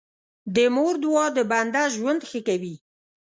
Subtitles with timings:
[0.55, 2.75] د مور دعا د بنده ژوند ښه کوي.